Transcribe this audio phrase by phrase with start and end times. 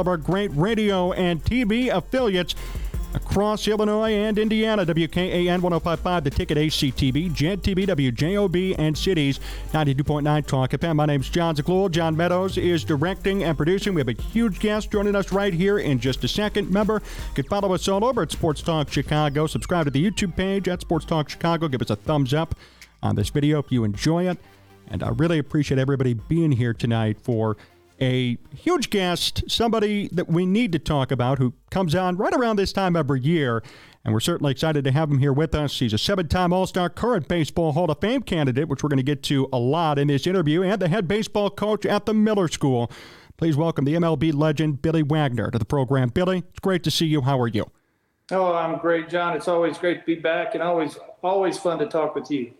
[0.00, 2.54] of our great radio and TV affiliates
[3.14, 4.84] across Illinois and Indiana.
[4.86, 9.40] WKAN 1055, The Ticket, ACTV, Jet TV, WJOB, and Cities
[9.72, 10.96] 92.9 Talk FM.
[10.96, 11.90] My name's Jon Zaghloul.
[11.90, 13.94] John Meadows is directing and producing.
[13.94, 16.66] We have a huge guest joining us right here in just a second.
[16.66, 19.46] Remember, you can follow us all over at Sports Talk Chicago.
[19.46, 21.68] Subscribe to the YouTube page at Sports Talk Chicago.
[21.68, 22.54] Give us a thumbs up
[23.02, 24.38] on this video if you enjoy it.
[24.88, 27.56] And I really appreciate everybody being here tonight for
[28.00, 32.56] a huge guest, somebody that we need to talk about who comes on right around
[32.56, 33.62] this time every year.
[34.04, 35.78] And we're certainly excited to have him here with us.
[35.78, 38.96] He's a seven time All Star, current Baseball Hall of Fame candidate, which we're going
[38.96, 42.14] to get to a lot in this interview, and the head baseball coach at the
[42.14, 42.90] Miller School.
[43.36, 46.08] Please welcome the MLB legend, Billy Wagner, to the program.
[46.08, 47.22] Billy, it's great to see you.
[47.22, 47.70] How are you?
[48.30, 49.36] Oh, I'm great, John.
[49.36, 52.52] It's always great to be back, and always always fun to talk with you.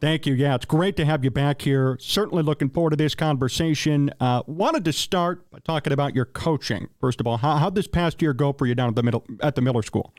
[0.00, 0.34] Thank you.
[0.34, 1.96] Yeah, it's great to have you back here.
[2.00, 4.10] Certainly looking forward to this conversation.
[4.20, 6.88] Uh, wanted to start by talking about your coaching.
[7.00, 9.24] First of all, how how'd this past year go for you down at the middle
[9.42, 10.14] at the Miller School?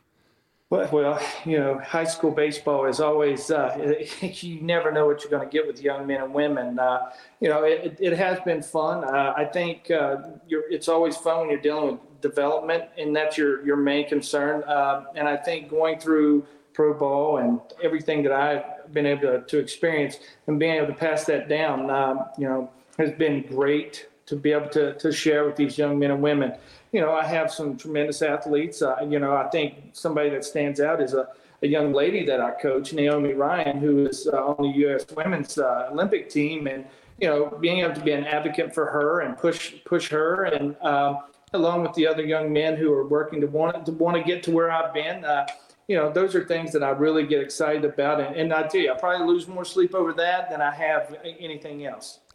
[0.70, 5.32] Well, well, you know, high school baseball is always uh, you never know what you're
[5.32, 6.78] going to get with young men and women.
[6.78, 9.06] Uh, you know, it, it has been fun.
[9.06, 13.66] Uh, I think uh, it's always fun when you're dealing with development, and that's your
[13.66, 14.62] your main concern.
[14.64, 18.64] Uh, and I think going through pro ball and everything that I've
[18.94, 22.70] been able to, to experience and being able to pass that down, um, you know,
[22.98, 26.54] has been great to be able to, to share with these young men and women.
[26.92, 28.82] You know, I have some tremendous athletes.
[28.82, 31.30] Uh, you know, I think somebody that stands out is a,
[31.64, 35.06] a young lady that I coach, Naomi Ryan, who is uh, on the U.S.
[35.16, 36.86] Women's uh, Olympic team, and
[37.20, 40.76] you know, being able to be an advocate for her and push push her, and
[40.82, 41.20] um,
[41.54, 44.44] along with the other young men who are working to want to want to get
[44.44, 45.26] to where I've been.
[45.26, 45.48] Uh,
[45.90, 48.80] you know, those are things that I really get excited about, and, and I tell
[48.80, 52.20] you, I probably lose more sleep over that than I have anything else.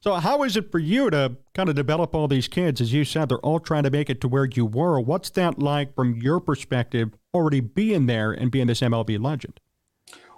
[0.00, 2.82] So, how is it for you to kind of develop all these kids?
[2.82, 5.00] As you said, they're all trying to make it to where you were.
[5.00, 9.60] What's that like from your perspective, already being there and being this MLB legend?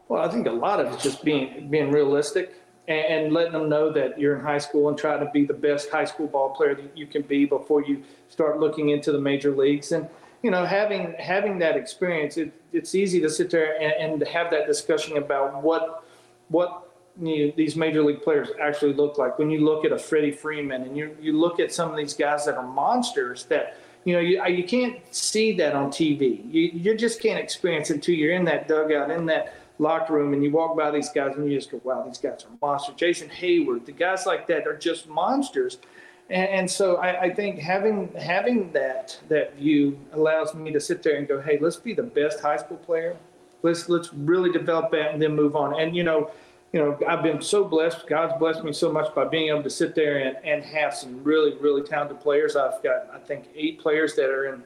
[0.06, 2.54] Well, I think a lot of it's just being being realistic
[2.86, 5.54] and, and letting them know that you're in high school and trying to be the
[5.54, 9.20] best high school ball player that you can be before you start looking into the
[9.20, 9.90] major leagues.
[9.90, 10.08] And
[10.42, 14.50] you know, having having that experience, it, it's easy to sit there and, and have
[14.50, 16.04] that discussion about what
[16.48, 16.82] what
[17.20, 19.38] you these major league players actually look like.
[19.38, 22.14] When you look at a Freddie Freeman and you you look at some of these
[22.14, 26.44] guys that are monsters that you know you, uh, you can't see that on TV.
[26.52, 30.32] You you just can't experience it until you're in that dugout in that locker room
[30.32, 32.94] and you walk by these guys and you just go, wow, these guys are monsters.
[32.96, 35.78] Jason Heyward, the guys like that are just monsters.
[36.28, 41.02] And, and so I, I think having having that that view allows me to sit
[41.02, 43.16] there and go, hey, let's be the best high school player.
[43.62, 45.80] Let's let's really develop that and then move on.
[45.80, 46.30] And you know,
[46.72, 48.06] you know, I've been so blessed.
[48.06, 51.22] God's blessed me so much by being able to sit there and, and have some
[51.22, 52.56] really, really talented players.
[52.56, 54.62] I've got, I think, eight players that are in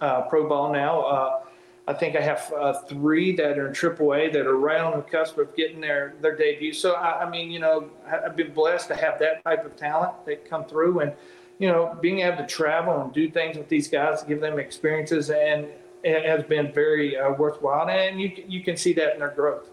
[0.00, 1.00] uh, pro ball now.
[1.00, 1.40] Uh,
[1.86, 5.02] I think I have uh, three that are in AAA that are right on the
[5.02, 6.72] cusp of getting their, their debut.
[6.72, 10.24] So, I, I mean, you know, I've been blessed to have that type of talent
[10.24, 11.12] that come through and,
[11.58, 15.28] you know, being able to travel and do things with these guys, give them experiences,
[15.28, 15.66] and
[16.02, 17.88] it has been very uh, worthwhile.
[17.88, 19.68] And you, you can see that in their growth.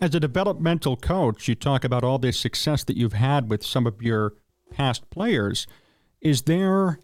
[0.00, 3.86] As a developmental coach, you talk about all this success that you've had with some
[3.86, 4.34] of your
[4.70, 5.66] past players.
[6.22, 7.00] Is there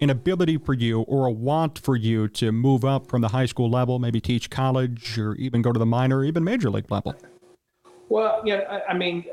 [0.00, 3.46] an ability for you or a want for you to move up from the high
[3.46, 6.90] school level, maybe teach college or even go to the minor or even major league
[6.90, 7.14] level?
[8.08, 9.24] Well, yeah, I, I mean,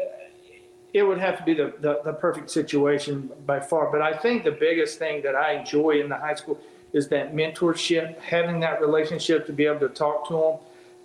[0.94, 3.92] it would have to be the, the, the perfect situation by far.
[3.92, 6.60] But I think the biggest thing that I enjoy in the high school
[6.94, 10.58] is that mentorship, having that relationship to be able to talk to them,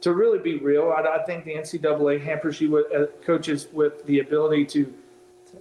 [0.02, 0.92] to really be real.
[0.96, 4.92] I, I think the NCAA hampers you with uh, coaches with the ability to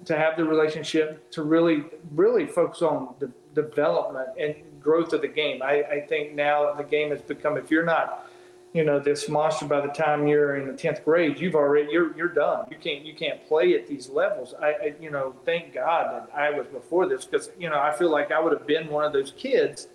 [0.06, 1.84] to have the relationship, to really
[2.16, 5.62] really focus on the development and growth of the game.
[5.62, 8.32] I, I think now the game has become if you're not
[8.74, 12.16] you know this monster by the time you're in the 10th grade you've already you're
[12.16, 15.74] you're done you can't you can't play at these levels I, I you know thank
[15.74, 18.66] god that i was before this because you know i feel like i would have
[18.66, 19.88] been one of those kids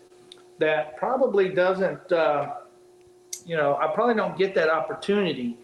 [0.58, 2.54] that probably doesn't uh,
[3.46, 5.56] you know i probably don't get that opportunity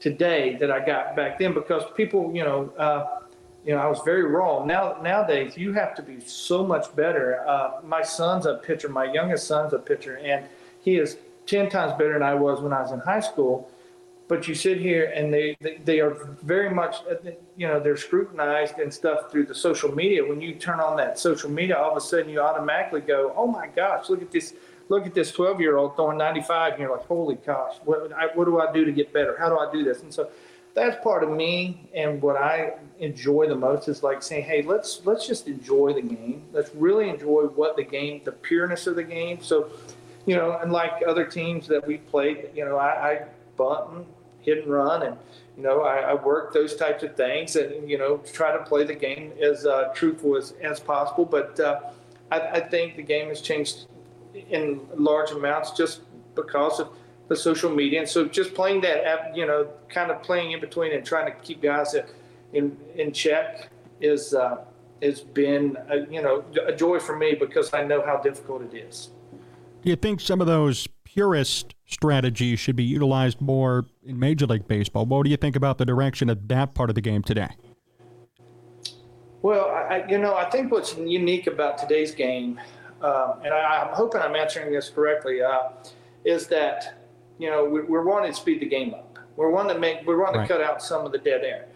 [0.00, 3.20] today that i got back then because people you know uh,
[3.68, 7.46] you know i was very raw now nowadays you have to be so much better
[7.46, 10.44] uh, my son's a pitcher my youngest son's a pitcher and
[10.82, 11.18] he is
[11.48, 13.70] 10 times better than I was when I was in high school.
[14.28, 16.10] But you sit here and they, they, they are
[16.42, 16.96] very much,
[17.56, 20.22] you know, they're scrutinized and stuff through the social media.
[20.22, 23.46] When you turn on that social media, all of a sudden you automatically go, oh
[23.46, 24.52] my gosh, look at this,
[24.90, 26.74] look at this 12 year old throwing 95.
[26.74, 29.34] And you're like, holy gosh, what, I, what do I do to get better?
[29.38, 30.02] How do I do this?
[30.02, 30.28] And so
[30.78, 35.02] that's part of me and what I enjoy the most is like saying, hey, let's
[35.04, 36.44] let's just enjoy the game.
[36.52, 39.42] Let's really enjoy what the game, the pureness of the game.
[39.42, 39.70] So
[40.26, 43.24] you know, unlike other teams that we played, you know, I, I
[43.56, 44.06] bunt and
[44.40, 45.16] hit and run, and
[45.56, 48.84] you know, I, I work those types of things, and you know, try to play
[48.84, 51.24] the game as uh, truthful as, as possible.
[51.24, 51.80] But uh,
[52.30, 53.86] I, I think the game has changed
[54.50, 56.00] in large amounts just
[56.34, 56.90] because of
[57.28, 60.92] the social media, and so just playing that, you know, kind of playing in between
[60.92, 61.94] and trying to keep guys
[62.52, 63.70] in in check
[64.00, 64.64] is uh,
[65.02, 68.74] has been a, you know a joy for me because I know how difficult it
[68.74, 69.10] is.
[69.82, 74.66] Do you think some of those purist strategies should be utilized more in Major League
[74.66, 75.06] Baseball?
[75.06, 77.50] What do you think about the direction of that part of the game today?
[79.40, 82.60] Well, I, you know, I think what's unique about today's game,
[83.00, 85.70] um, and I, am hoping I'm answering this correctly, uh,
[86.24, 86.97] is that
[87.38, 89.18] you know we, are wanting to speed the game up.
[89.36, 90.48] We're wanting to make we're wanting right.
[90.48, 91.68] to cut out some of the dead air.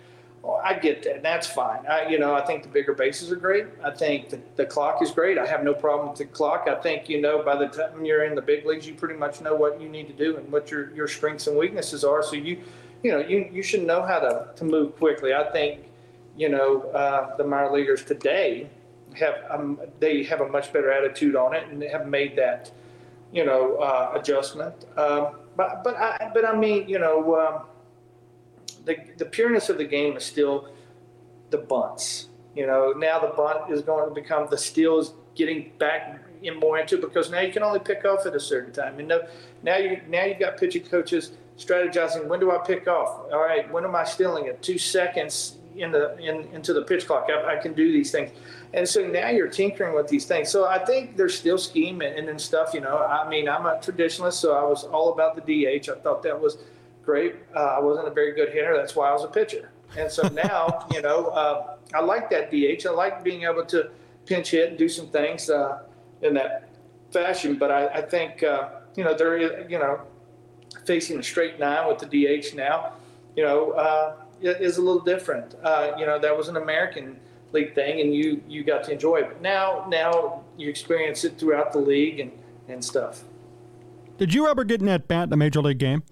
[0.43, 1.17] Well, I get that.
[1.17, 1.87] And that's fine.
[1.87, 3.67] I, you know, I think the bigger bases are great.
[3.85, 5.39] I think the, the clock is great.
[5.39, 6.67] I have no problem with the clock.
[6.69, 9.41] I think, you know, by the time you're in the big leagues, you pretty much
[9.41, 12.25] know what you need to do and what your, your strengths and weaknesses are.
[12.25, 12.61] So you,
[13.05, 15.33] you know, you, you should know how to, to move quickly.
[15.33, 15.85] I think,
[16.37, 18.69] you know, uh, the minor leaguers today
[19.15, 22.73] have, um, they have a much better attitude on it and have made that,
[23.33, 24.75] you know, uh, adjustment.
[24.97, 27.63] Um, but, but I, but I mean, you know, um,
[28.85, 30.69] the, the pureness of the game is still
[31.51, 32.29] the bunts.
[32.55, 36.59] You know, now the bunt is going to become the steal is getting back in
[36.59, 38.99] more into because now you can only pick off at a certain time.
[38.99, 39.13] And
[39.63, 43.27] now you now you've got pitching coaches strategizing when do I pick off?
[43.33, 44.63] All right, when am I stealing it?
[44.63, 47.29] Two seconds in the in, into the pitch clock.
[47.31, 48.31] I, I, can do these things.
[48.75, 50.49] And so now you're tinkering with these things.
[50.49, 52.71] So I think there's still scheme and, and stuff.
[52.75, 55.89] You know, I mean, I'm a traditionalist, so I was all about the DH.
[55.89, 56.59] I thought that was
[57.05, 57.37] great.
[57.55, 58.77] Uh, I wasn't a very good hitter.
[58.77, 59.71] That's why I was a pitcher.
[59.97, 62.87] And so now, you know, uh, I like that DH.
[62.87, 63.91] I like being able to
[64.27, 65.83] pinch hit and do some things uh,
[66.23, 66.69] in that
[67.13, 67.57] fashion.
[67.59, 70.01] But I, I think, uh, you know, there is, you know,
[70.87, 72.95] facing a straight nine with the DH now,
[73.37, 75.55] you know, uh, is a little different.
[75.63, 77.19] Uh, you know, that was an American
[77.53, 79.29] league thing, and you you got to enjoy it.
[79.29, 82.33] But now, now you experience it throughout the league and
[82.69, 83.25] and stuff.
[84.19, 86.03] Did you ever get in that bat in a major league game?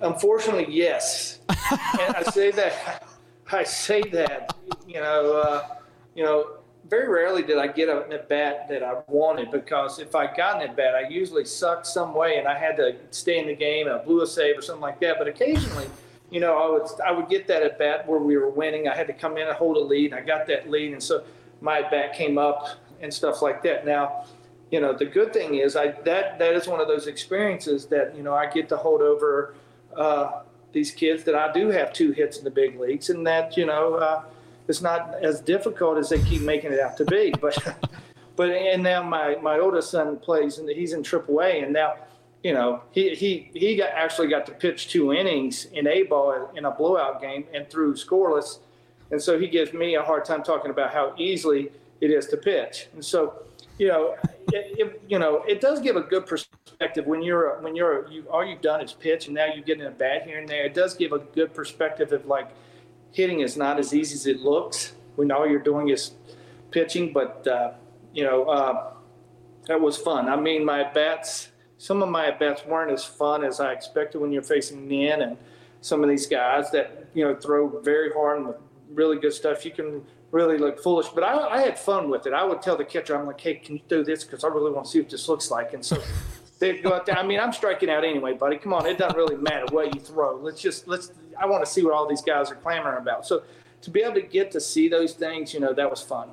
[0.00, 1.40] Unfortunately, yes.
[1.48, 3.04] and I say that
[3.52, 4.54] I say that
[4.86, 5.68] you know uh,
[6.14, 6.58] you know
[6.88, 10.56] very rarely did I get an at bat that I wanted because if I got
[10.62, 13.54] an at bat, I usually sucked some way and I had to stay in the
[13.54, 15.16] game and I blew a save or something like that.
[15.18, 15.86] But occasionally,
[16.30, 18.88] you know, I would I would get that at bat where we were winning.
[18.88, 20.12] I had to come in and hold a lead.
[20.12, 21.24] I got that lead, and so
[21.60, 23.86] my bat came up and stuff like that.
[23.86, 24.26] Now,
[24.70, 28.14] you know, the good thing is I that that is one of those experiences that
[28.14, 29.54] you know I get to hold over
[29.96, 30.42] uh,
[30.72, 33.64] these kids that I do have two hits in the big leagues, and that you
[33.64, 34.24] know uh,
[34.68, 37.32] it's not as difficult as they keep making it out to be.
[37.40, 37.56] But
[38.36, 41.94] but and now my my oldest son plays and he's in AAA, and now
[42.42, 46.50] you know he he he got actually got to pitch two innings in a ball
[46.54, 48.58] in a blowout game and threw scoreless,
[49.10, 52.36] and so he gives me a hard time talking about how easily it is to
[52.36, 53.42] pitch, and so
[53.78, 54.16] you know
[54.52, 58.24] it, it, you know, it does give a good perspective when you're when you're you
[58.30, 60.64] all you've done is pitch, and now you get in a bat here and there.
[60.64, 62.50] It does give a good perspective of like
[63.12, 66.12] hitting is not as easy as it looks when all you're doing is
[66.70, 67.12] pitching.
[67.12, 67.72] But uh,
[68.12, 68.92] you know, uh,
[69.66, 70.28] that was fun.
[70.28, 74.32] I mean, my bats, some of my bats weren't as fun as I expected when
[74.32, 75.36] you're facing Nen and
[75.80, 78.56] some of these guys that you know throw very hard and with
[78.92, 79.64] really good stuff.
[79.64, 81.08] You can really look foolish.
[81.08, 82.32] But I, I, had fun with it.
[82.32, 84.24] I would tell the catcher, I'm like, hey, can you do this?
[84.24, 85.72] Because I really want to see what this looks like.
[85.72, 86.02] And so
[86.58, 87.16] they'd go out there.
[87.16, 88.58] I mean, I'm striking out anyway, buddy.
[88.58, 90.36] Come on, it doesn't really matter what you throw.
[90.36, 91.12] Let's just let's.
[91.40, 93.26] I want to see what all these guys are clamoring about.
[93.26, 93.42] So
[93.82, 96.30] to be able to get to see those things, you know, that was fun.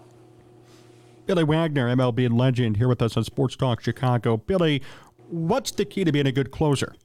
[1.26, 4.38] Billy Wagner, MLB legend, here with us on Sports Talk Chicago.
[4.38, 4.84] Billy,
[5.30, 6.96] What's the key to being a good closer?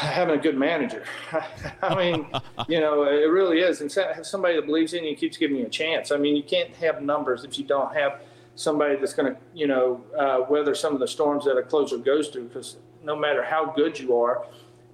[0.00, 1.04] having a good manager.
[1.82, 2.26] I mean,
[2.68, 3.80] you know, it really is.
[3.80, 6.10] And have somebody that believes in you keeps giving you a chance.
[6.10, 8.20] I mean, you can't have numbers if you don't have
[8.54, 11.98] somebody that's going to, you know, uh, weather some of the storms that a closer
[11.98, 12.48] goes through.
[12.48, 14.46] Because no matter how good you are,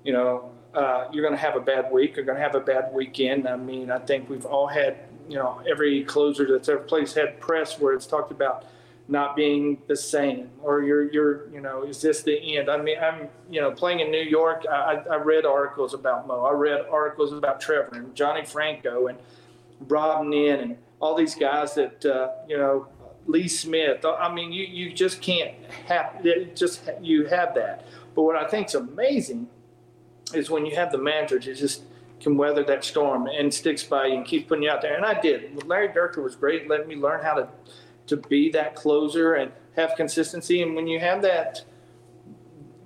[0.05, 2.17] you know, uh, you're going to have a bad week.
[2.17, 3.49] You're going to have a bad weekend.
[3.49, 7.41] I mean, I think we've all had, you know, every closer that's ever played had
[7.41, 8.65] press where it's talked about–
[9.09, 12.69] not being the same or you're you're you know is this the end?
[12.69, 16.45] I mean i'm you know playing in new york i, I read articles about mo.
[16.45, 19.19] I read articles about trevor and johnny franco and
[19.81, 22.87] Robb Nen and all these guys that uh, you know
[23.27, 24.05] lee smith.
[24.05, 25.55] I mean you, you just can't
[25.87, 26.25] have
[26.55, 27.87] just you have that.
[28.15, 29.49] But what i think is amazing
[30.35, 31.83] is when you have the manager to just
[32.21, 34.97] can weather that storm and sticks by you and keeps putting you out there.
[34.97, 35.67] And i did.
[35.67, 37.49] Larry dierker was great letting me learn how to
[38.09, 40.63] to be that closer and have consistency.
[40.63, 41.65] And when you have that,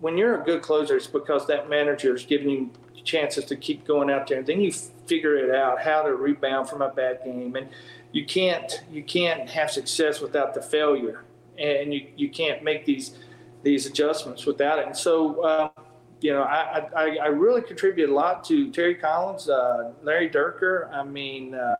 [0.00, 2.70] when you're a good closer, it's because that manager is giving you
[3.04, 4.38] chances to keep going out there.
[4.38, 4.72] And then you
[5.06, 7.56] figure it out how to rebound from a bad game.
[7.56, 7.68] And
[8.12, 11.24] you can't you can't have success without the failure,
[11.58, 13.16] and you, you can't make these
[13.62, 14.86] these adjustments without it.
[14.86, 15.42] And so.
[15.42, 15.68] Uh,
[16.20, 20.88] you know, I, I, I really contribute a lot to Terry Collins, uh, Larry Dierker.
[20.92, 21.74] I mean, uh,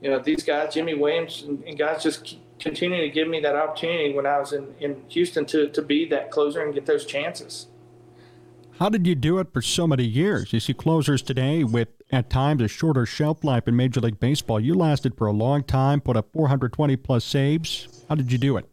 [0.00, 3.56] you know, these guys, Jimy Williams, and, and guys just continuing to give me that
[3.56, 7.04] opportunity when I was in, in Houston to, to be that closer and get those
[7.04, 7.66] chances.
[8.78, 10.54] How did you do it for so many years?
[10.54, 14.58] You see closers today with, at times, a shorter shelf life in Major League Baseball.
[14.58, 18.04] You lasted for a long time, put up 420 plus saves.
[18.08, 18.66] How did you do it?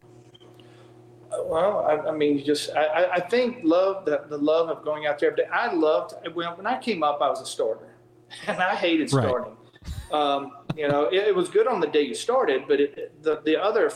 [1.30, 5.20] Well, I, I mean, just I, I think love the, the love of going out
[5.20, 5.36] there.
[5.52, 7.96] I loved when, when I came up, I was a starter,
[8.48, 9.56] and I hated starting.
[10.12, 10.20] Right.
[10.20, 13.42] Um, you know, it, it, was good on the day you started, but it, the
[13.44, 13.92] the other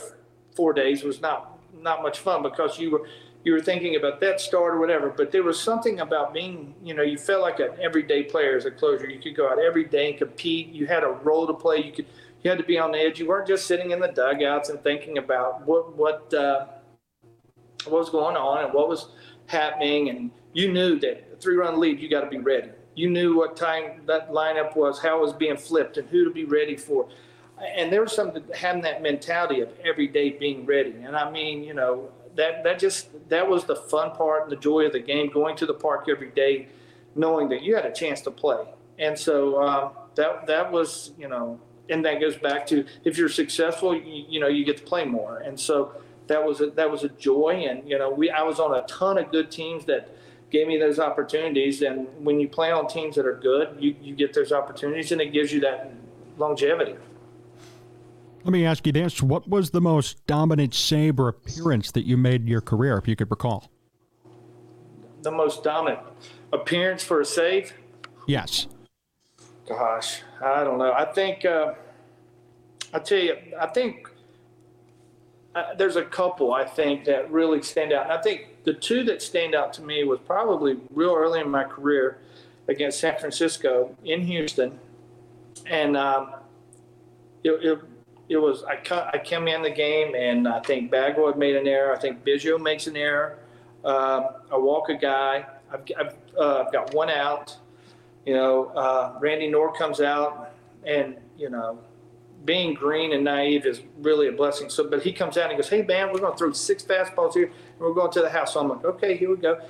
[0.56, 3.06] four days was not not much fun because you were
[3.44, 5.08] you were thinking about that start or whatever.
[5.08, 8.64] But there was something about being, you know, you felt like an everyday player as
[8.64, 9.08] a closer.
[9.08, 10.68] You could go out every day and compete.
[10.68, 11.78] You had a role to play.
[11.78, 12.06] You could
[12.42, 13.20] you had to be on the edge.
[13.20, 16.66] You weren't just sitting in the dugouts and thinking about what what uh,
[17.84, 19.10] what was going on and what was
[19.46, 20.08] happening.
[20.10, 23.56] And you knew that three run lead, you got to be ready you knew what
[23.56, 27.08] time that lineup was, how it was being flipped, and who to be ready for.
[27.60, 30.94] And there was something having that mentality of every day being ready.
[31.02, 34.56] And I mean, you know, that that just that was the fun part and the
[34.56, 35.30] joy of the game.
[35.30, 36.68] Going to the park every day,
[37.14, 38.64] knowing that you had a chance to play.
[38.98, 43.28] And so uh, that that was, you know, and that goes back to if you're
[43.28, 45.38] successful, you, you know, you get to play more.
[45.38, 45.92] And so
[46.26, 47.66] that was a, that was a joy.
[47.68, 50.08] And you know, we I was on a ton of good teams that
[50.52, 51.82] gave me those opportunities.
[51.82, 55.20] And when you play on teams that are good, you, you get those opportunities and
[55.20, 55.92] it gives you that
[56.38, 56.94] longevity.
[58.44, 59.22] Let me ask you this.
[59.22, 63.08] What was the most dominant save or appearance that you made in your career, if
[63.08, 63.70] you could recall?
[65.22, 66.00] The most dominant
[66.52, 67.72] appearance for a save?
[68.26, 68.66] Yes.
[69.68, 70.92] Gosh, I don't know.
[70.92, 71.74] I think, uh,
[72.92, 74.08] I tell you, I think
[75.54, 78.04] uh, there's a couple I think that really stand out.
[78.04, 81.50] And I think the two that stand out to me was probably real early in
[81.50, 82.18] my career
[82.68, 84.78] against San Francisco in Houston,
[85.66, 86.34] and um,
[87.44, 87.78] it, it,
[88.28, 91.94] it was I I came in the game and I think Bagwell made an error.
[91.94, 93.38] I think Biggio makes an error.
[93.84, 95.44] Um, I walk a guy.
[95.72, 97.56] I've, I've, uh, I've got one out.
[98.24, 100.52] You know, uh, Randy Knorr comes out,
[100.86, 101.78] and you know
[102.44, 104.68] being green and naive is really a blessing.
[104.68, 107.34] So, but he comes out and goes, "Hey, man, we're going to throw six fastballs
[107.34, 109.60] here, and we're going to the house." So I'm like, "Okay, here we go."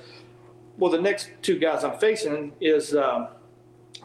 [0.77, 3.27] Well, the next two guys I'm facing is um,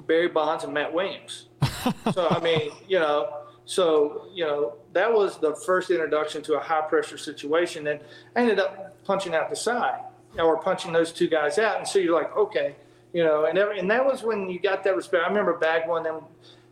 [0.07, 1.47] Barry Bonds and Matt Williams.
[2.13, 6.61] so I mean, you know, so you know that was the first introduction to a
[6.61, 8.01] high pressure situation, and
[8.37, 10.01] I ended up punching out the side
[10.39, 12.77] or punching those two guys out, and so you're like, okay,
[13.13, 15.25] you know, and every, and that was when you got that respect.
[15.25, 16.25] I remember back when them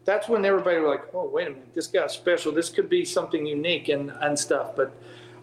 [0.07, 2.53] that's when everybody was like, oh, wait a minute, this guy's special.
[2.53, 4.75] This could be something unique and, and stuff.
[4.77, 4.95] But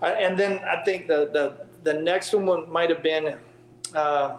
[0.02, 3.38] and then I think the the, the next one might have been,
[3.94, 4.38] uh,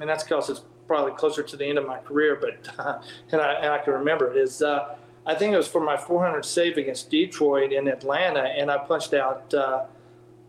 [0.00, 3.00] and that's because it's probably closer to the end of my career, but uh,
[3.32, 4.60] and, I, and I can remember it is.
[4.62, 8.78] Uh, I think it was for my 400 save against Detroit in Atlanta, and I
[8.78, 9.84] punched out uh,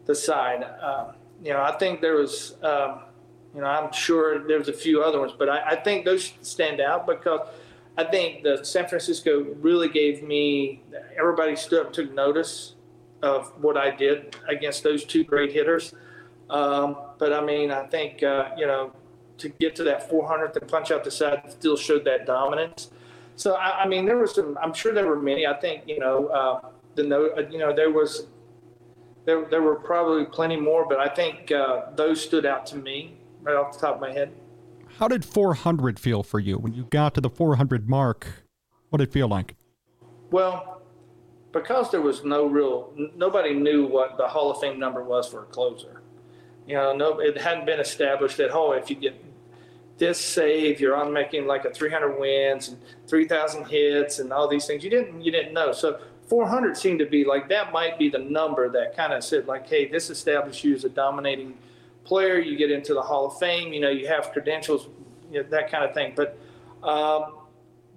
[0.05, 0.63] the side.
[0.63, 1.11] Uh,
[1.43, 2.55] you know, I think there was.
[2.63, 3.01] Um,
[3.53, 6.79] you know, I'm sure there's a few other ones, but I, I think those stand
[6.79, 7.41] out because
[7.97, 10.81] I think the San Francisco really gave me
[11.17, 12.75] everybody stood up took notice
[13.21, 15.93] of what I did against those two great hitters.
[16.49, 18.91] Um, but I mean, I think uh, you know
[19.37, 22.91] to get to that 400th and punch out the side still showed that dominance.
[23.35, 24.57] So I, I mean, there was some.
[24.61, 25.45] I'm sure there were many.
[25.45, 27.31] I think you know uh, the note.
[27.37, 28.27] Uh, you know, there was
[29.25, 33.17] there, there were probably plenty more, but I think uh, those stood out to me
[33.41, 34.31] right off the top of my head.
[35.01, 38.45] How did 400 feel for you when you got to the 400 mark?
[38.89, 39.55] What did it feel like?
[40.29, 40.83] Well,
[41.51, 45.41] because there was no real, nobody knew what the Hall of Fame number was for
[45.41, 46.03] a closer.
[46.67, 49.15] You know, no, it hadn't been established that oh, if you get
[49.97, 52.77] this save, you're on making like a 300 wins and
[53.07, 54.83] 3,000 hits and all these things.
[54.83, 55.71] You didn't, you didn't know.
[55.71, 59.47] So 400 seemed to be like that might be the number that kind of said
[59.47, 61.57] like, hey, this established you as a dominating
[62.03, 62.39] player.
[62.39, 63.73] You get into the Hall of Fame.
[63.73, 64.87] You know, you have credentials,
[65.31, 66.13] you know, that kind of thing.
[66.15, 66.37] But
[66.83, 67.35] um,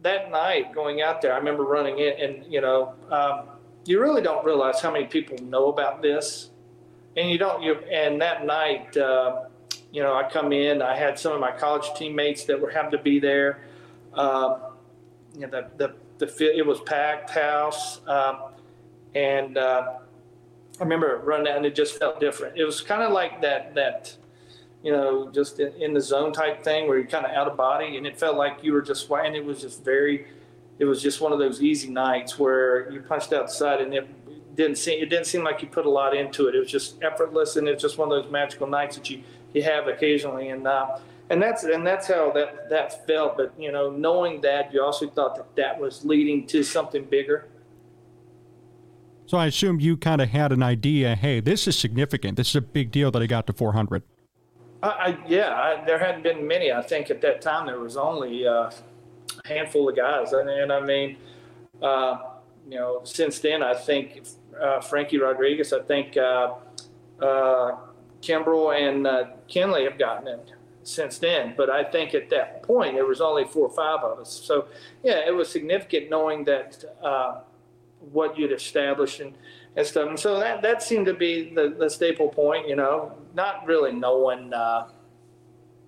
[0.02, 3.48] that night going out there, I remember running it, and you know, um,
[3.84, 6.50] you really don't realize how many people know about this,
[7.16, 7.62] and you don't.
[7.62, 9.44] You and that night, uh,
[9.90, 10.82] you know, I come in.
[10.82, 13.64] I had some of my college teammates that were having to be there.
[14.12, 14.60] Um,
[15.34, 18.52] you know, the the the it was packed house, um,
[19.14, 19.98] and uh,
[20.80, 22.58] I remember running out, and it just felt different.
[22.58, 24.16] It was kind of like that that
[24.84, 27.56] you know, just in, in the zone type thing where you're kind of out of
[27.56, 30.26] body, and it felt like you were just and it was just very,
[30.78, 34.06] it was just one of those easy nights where you punched outside and it
[34.54, 36.54] didn't seem it didn't seem like you put a lot into it.
[36.54, 39.22] It was just effortless, and it's just one of those magical nights that you
[39.54, 40.98] you have occasionally, and uh,
[41.30, 43.38] and that's and that's how that that felt.
[43.38, 47.46] But you know, knowing that, you also thought that that was leading to something bigger.
[49.26, 51.14] So I assume you kind of had an idea.
[51.14, 52.36] Hey, this is significant.
[52.36, 54.02] This is a big deal that I got to 400.
[54.82, 56.70] I, I yeah, I, there hadn't been many.
[56.70, 60.70] I think at that time there was only uh, a handful of guys, and, and
[60.70, 61.16] I mean,
[61.82, 62.18] uh,
[62.68, 64.24] you know, since then I think
[64.60, 66.54] uh, Frankie Rodriguez, I think uh,
[67.20, 67.76] uh,
[68.20, 70.52] Kimbrel and uh, Kenley have gotten it
[70.82, 71.54] since then.
[71.56, 74.30] But I think at that point there was only four or five of us.
[74.30, 74.66] So
[75.02, 77.40] yeah, it was significant knowing that uh,
[78.12, 79.34] what you'd established and,
[79.76, 80.08] and stuff.
[80.08, 82.68] And so that that seemed to be the, the staple point.
[82.68, 84.52] You know, not really knowing.
[84.52, 84.88] Uh,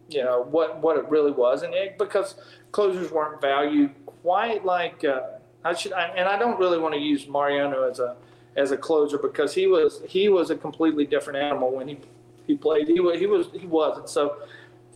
[0.08, 2.36] you know what what it really was, and it, because
[2.70, 3.90] closers weren't valued
[4.22, 5.20] quite like uh,
[5.64, 8.16] I should, I, and I don't really want to use Mariano as a
[8.56, 11.98] as a closer because he was he was a completely different animal when he
[12.46, 12.86] he played.
[12.88, 14.08] He was he was he wasn't.
[14.08, 14.36] So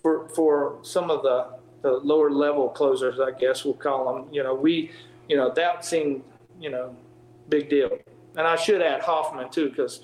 [0.00, 4.33] for for some of the the lower level closers, I guess we'll call them.
[4.33, 4.92] You know, we
[5.28, 6.22] you know that seemed
[6.61, 6.94] you know
[7.48, 7.98] big deal.
[8.37, 10.00] And I should add Hoffman too because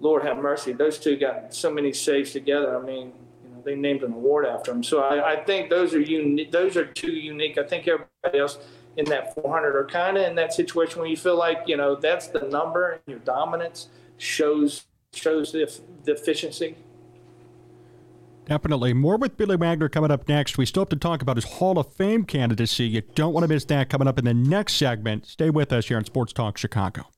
[0.00, 2.76] Lord have mercy, those two got so many saves together.
[2.76, 4.82] I mean, you know, they named an award after them.
[4.82, 6.52] So I, I think those are unique.
[6.52, 7.58] Those are two unique.
[7.58, 8.58] I think everybody else
[8.96, 11.94] in that 400 are kind of in that situation where you feel like you know
[11.94, 15.72] that's the number and your dominance shows shows the,
[16.04, 16.76] the efficiency.
[18.48, 18.94] Definitely.
[18.94, 20.56] More with Billy Wagner coming up next.
[20.56, 22.84] We still have to talk about his Hall of Fame candidacy.
[22.84, 25.26] You don't want to miss that coming up in the next segment.
[25.26, 27.08] Stay with us here on Sports Talk Chicago.